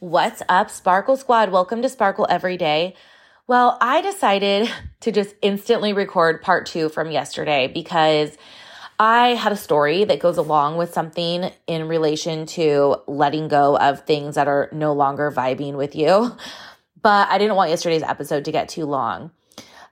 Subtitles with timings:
[0.00, 1.50] What's up, Sparkle Squad?
[1.50, 2.94] Welcome to Sparkle Every Day.
[3.48, 8.38] Well, I decided to just instantly record part two from yesterday because
[9.00, 14.06] I had a story that goes along with something in relation to letting go of
[14.06, 16.36] things that are no longer vibing with you.
[17.00, 19.30] But I didn't want yesterday's episode to get too long.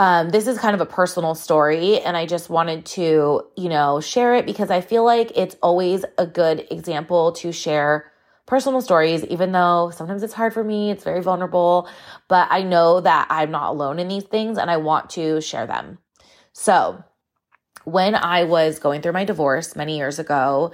[0.00, 4.00] Um, this is kind of a personal story, and I just wanted to, you know,
[4.00, 8.10] share it because I feel like it's always a good example to share
[8.48, 11.86] personal stories, even though sometimes it's hard for me, it's very vulnerable,
[12.28, 15.66] but I know that I'm not alone in these things and I want to share
[15.66, 15.98] them.
[16.54, 17.04] So,
[17.84, 20.72] when I was going through my divorce many years ago,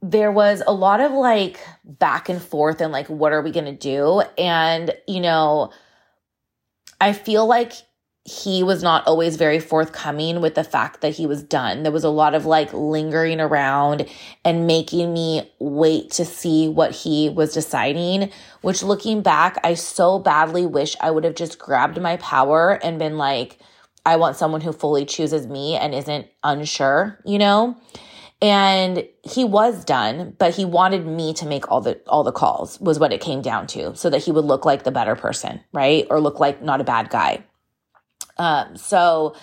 [0.00, 3.66] there was a lot of like back and forth and like, what are we going
[3.66, 4.22] to do?
[4.38, 5.70] And, you know,
[7.00, 7.72] I feel like
[8.28, 11.82] he was not always very forthcoming with the fact that he was done.
[11.82, 14.06] There was a lot of like lingering around
[14.44, 20.18] and making me wait to see what he was deciding, which looking back, I so
[20.18, 23.60] badly wish I would have just grabbed my power and been like,
[24.04, 27.78] I want someone who fully chooses me and isn't unsure, you know?
[28.42, 32.78] And he was done, but he wanted me to make all the all the calls
[32.78, 35.60] was what it came down to so that he would look like the better person,
[35.72, 36.06] right?
[36.10, 37.42] Or look like not a bad guy.
[38.38, 39.34] Um, so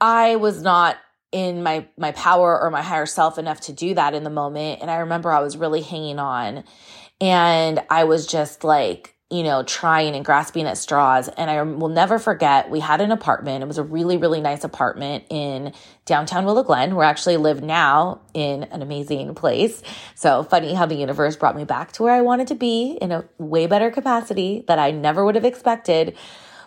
[0.00, 0.96] I was not
[1.32, 4.80] in my my power or my higher self enough to do that in the moment
[4.80, 6.62] and I remember I was really hanging on
[7.20, 11.88] and I was just like you know trying and grasping at straws and I will
[11.88, 15.72] never forget we had an apartment it was a really really nice apartment in
[16.04, 16.94] downtown Willow Glen.
[16.94, 19.82] Where I actually live now in an amazing place.
[20.14, 23.10] So funny how the universe brought me back to where I wanted to be in
[23.10, 26.14] a way better capacity that I never would have expected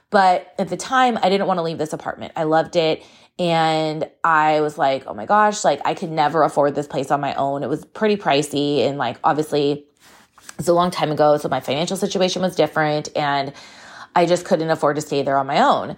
[0.09, 2.33] but at the time, I didn't want to leave this apartment.
[2.36, 3.03] I loved it.
[3.39, 7.22] And I was like, oh my gosh, like I could never afford this place on
[7.22, 7.61] my own.
[7.63, 8.80] It was pretty pricey.
[8.88, 9.85] And like, obviously,
[10.58, 11.38] it's a long time ago.
[11.38, 13.09] So my financial situation was different.
[13.16, 13.53] And
[14.16, 15.97] I just couldn't afford to stay there on my own.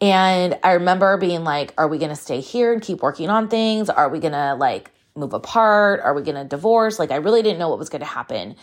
[0.00, 3.48] And I remember being like, are we going to stay here and keep working on
[3.48, 3.88] things?
[3.88, 6.00] Are we going to like move apart?
[6.00, 6.98] Are we going to divorce?
[6.98, 8.54] Like, I really didn't know what was going to happen.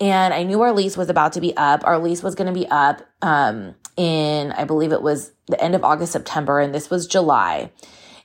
[0.00, 1.82] And I knew our lease was about to be up.
[1.84, 5.74] Our lease was going to be up um, in, I believe it was the end
[5.74, 7.70] of August, September, and this was July.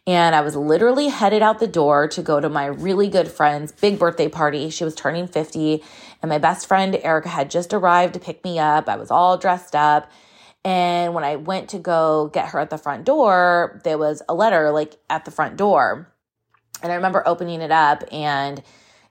[0.05, 3.71] And I was literally headed out the door to go to my really good friend's
[3.71, 4.69] big birthday party.
[4.69, 5.83] She was turning 50,
[6.21, 8.87] and my best friend Erica had just arrived to pick me up.
[8.87, 10.11] I was all dressed up.
[10.65, 14.33] And when I went to go get her at the front door, there was a
[14.33, 16.13] letter like at the front door.
[16.81, 18.61] And I remember opening it up and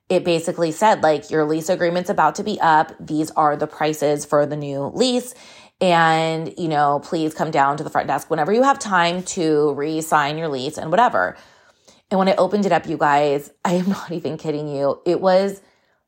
[0.08, 2.94] it basically said like your lease agreement's about to be up.
[3.00, 5.34] These are the prices for the new lease
[5.82, 9.74] and, you know, please come down to the front desk whenever you have time to
[9.74, 11.36] re sign your lease and whatever.
[12.10, 15.02] And when I opened it up, you guys, I am not even kidding you.
[15.04, 15.60] It was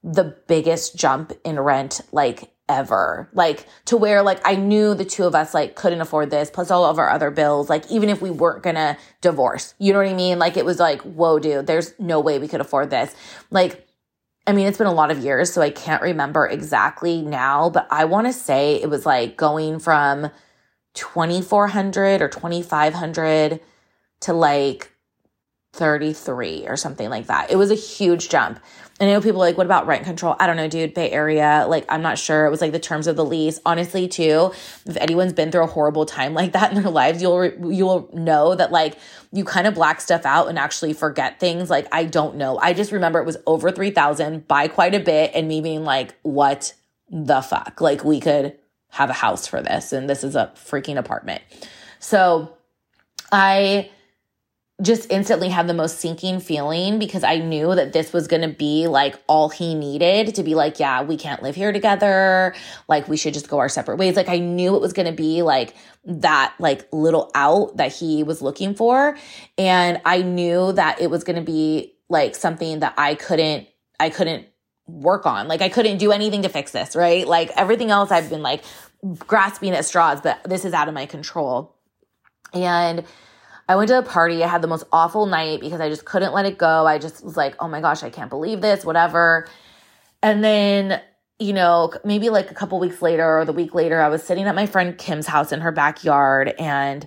[0.05, 3.29] the biggest jump in rent like ever.
[3.33, 6.71] Like to where like I knew the two of us like couldn't afford this plus
[6.71, 7.69] all of our other bills.
[7.69, 10.39] Like even if we weren't gonna divorce, you know what I mean?
[10.39, 13.15] Like it was like, whoa, dude, there's no way we could afford this.
[13.51, 13.89] Like
[14.47, 17.87] I mean, it's been a lot of years, so I can't remember exactly now, but
[17.91, 20.31] I want to say it was like going from
[20.95, 23.61] 2400 or 2500
[24.21, 24.94] to like
[25.75, 27.51] 33 or something like that.
[27.51, 28.61] It was a huge jump.
[29.01, 30.37] I know people like, what about rent control?
[30.39, 30.95] I don't know, dude.
[30.95, 32.47] Bay Area, like, I'm not sure.
[32.47, 33.59] It was like the terms of the lease.
[33.67, 34.53] Honestly, too,
[34.87, 38.55] if anyone's been through a horrible time like that in their lives, you'll you'll know
[38.55, 38.97] that like
[39.33, 41.71] you kind of black stuff out and actually forget things.
[41.71, 42.57] Like, I don't know.
[42.59, 45.83] I just remember it was over three thousand by quite a bit, and me being
[45.83, 46.73] like, what
[47.11, 47.81] the fuck?
[47.81, 48.57] Like, we could
[48.91, 51.43] have a house for this, and this is a freaking apartment.
[51.99, 52.57] So,
[53.33, 53.91] I
[54.83, 58.49] just instantly had the most sinking feeling because I knew that this was going to
[58.49, 62.55] be like all he needed to be like, yeah, we can't live here together.
[62.89, 64.17] Like we should just go our separate ways.
[64.17, 65.77] Like I knew it was going to be like
[66.07, 69.17] that like little out that he was looking for.
[69.57, 73.69] And I knew that it was going to be like something that I couldn't,
[74.01, 74.49] I couldn't
[74.89, 75.47] work on.
[75.47, 77.27] Like I couldn't do anything to fix this, right?
[77.29, 78.65] Like everything else I've been like
[79.19, 81.77] grasping at straws, but this is out of my control.
[82.53, 83.05] And
[83.69, 84.45] I went to a party.
[84.45, 86.87] I had the most awful night because I just couldn't let it go.
[86.87, 89.49] I just was like, oh my gosh, I can't believe this, whatever.
[90.23, 91.01] And then,
[91.39, 94.45] you know, maybe like a couple weeks later or the week later, I was sitting
[94.45, 97.07] at my friend Kim's house in her backyard and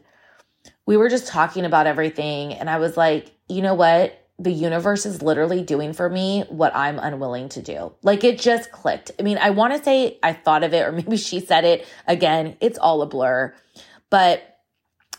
[0.85, 2.53] we were just talking about everything.
[2.53, 4.19] And I was like, you know what?
[4.39, 7.93] The universe is literally doing for me what I'm unwilling to do.
[8.03, 9.11] Like it just clicked.
[9.19, 11.87] I mean, I want to say I thought of it, or maybe she said it
[12.07, 12.55] again.
[12.61, 13.53] It's all a blur.
[14.09, 14.56] But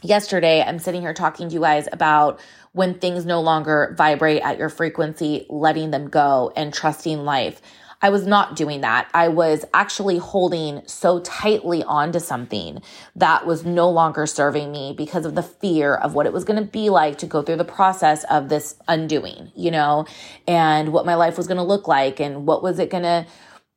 [0.02, 2.40] yesterday I'm sitting here talking to you guys about
[2.72, 7.60] when things no longer vibrate at your frequency, letting them go and trusting life.
[8.00, 9.10] I was not doing that.
[9.12, 12.80] I was actually holding so tightly onto something
[13.16, 16.62] that was no longer serving me because of the fear of what it was going
[16.64, 20.06] to be like to go through the process of this undoing, you know,
[20.46, 23.26] and what my life was going to look like and what was it going to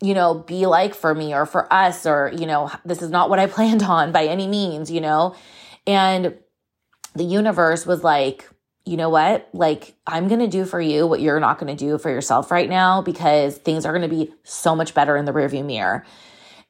[0.04, 3.30] you know, be like for me or for us, or, you know, this is not
[3.30, 5.36] what I planned on by any means, you know?
[5.88, 6.36] And
[7.16, 8.50] the universe was like,
[8.86, 9.50] you know what?
[9.54, 12.50] Like, I'm going to do for you what you're not going to do for yourself
[12.50, 16.06] right now because things are going to be so much better in the rearview mirror.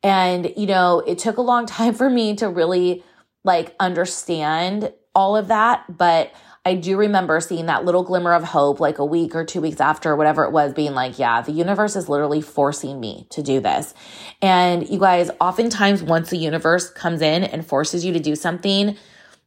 [0.04, 3.04] And, you know, it took a long time for me to really
[3.44, 5.98] like understand all of that.
[5.98, 9.62] But I do remember seeing that little glimmer of hope like a week or two
[9.62, 13.42] weeks after, whatever it was, being like, yeah, the universe is literally forcing me to
[13.42, 13.96] do this.
[14.44, 18.96] And you guys, oftentimes, once the universe comes in and forces you to do something,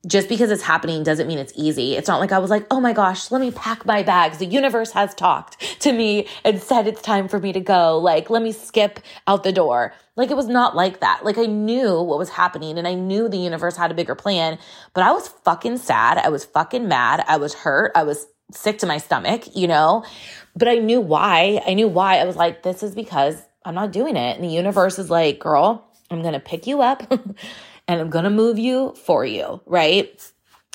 [0.06, 1.94] just because it's happening doesn't mean it's easy.
[1.96, 4.38] It's not like I was like, oh my gosh, let me pack my bags.
[4.38, 7.98] The universe has talked to me and said it's time for me to go.
[7.98, 9.94] Like, let me skip out the door.
[10.16, 11.24] Like, it was not like that.
[11.24, 14.58] Like, I knew what was happening and I knew the universe had a bigger plan,
[14.92, 16.18] but I was fucking sad.
[16.18, 17.24] I was fucking mad.
[17.26, 17.92] I was hurt.
[17.94, 20.04] I was sick to my stomach, you know?
[20.54, 21.62] But I knew why.
[21.66, 22.18] I knew why.
[22.18, 24.36] I was like, this is because I'm not doing it.
[24.36, 27.10] And the universe is like, girl, I'm going to pick you up.
[27.88, 30.32] and I'm going to move you for you, right?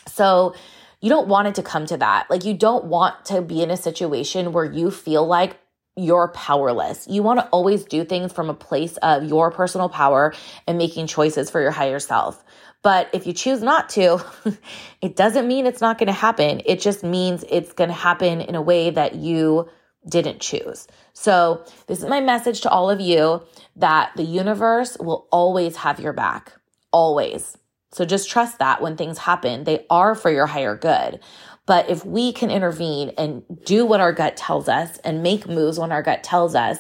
[0.08, 0.56] So
[1.02, 2.30] you don't want it to come to that.
[2.30, 5.58] Like you don't want to be in a situation where you feel like
[5.96, 7.08] you're powerless.
[7.08, 10.34] You want to always do things from a place of your personal power
[10.68, 12.44] and making choices for your higher self.
[12.82, 14.24] But if you choose not to,
[15.02, 16.62] it doesn't mean it's not going to happen.
[16.66, 19.70] It just means it's going to happen in a way that you
[20.08, 20.88] didn't choose.
[21.12, 23.44] So, this is my message to all of you
[23.76, 26.54] that the universe will always have your back
[26.92, 27.58] always.
[27.92, 31.20] So just trust that when things happen, they are for your higher good.
[31.66, 35.80] But if we can intervene and do what our gut tells us and make moves
[35.80, 36.80] when our gut tells us,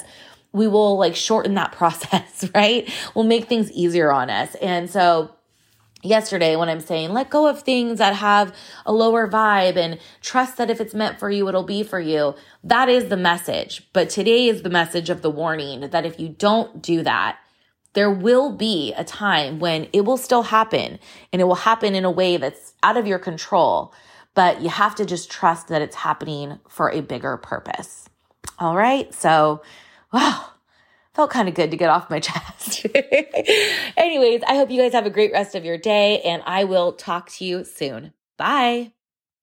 [0.51, 2.91] we will like shorten that process, right?
[3.13, 4.55] We'll make things easier on us.
[4.55, 5.35] And so
[6.01, 10.57] yesterday when I'm saying let go of things that have a lower vibe and trust
[10.57, 12.35] that if it's meant for you, it'll be for you.
[12.63, 13.87] That is the message.
[13.93, 17.39] But today is the message of the warning that if you don't do that,
[17.93, 20.99] there will be a time when it will still happen
[21.33, 23.93] and it will happen in a way that's out of your control,
[24.35, 28.09] but you have to just trust that it's happening for a bigger purpose.
[28.59, 29.13] All right.
[29.13, 29.61] So,
[30.13, 30.45] wow,
[31.13, 32.85] felt kind of good to get off my chest.
[33.97, 36.93] Anyways, I hope you guys have a great rest of your day and I will
[36.93, 38.13] talk to you soon.
[38.37, 38.93] Bye.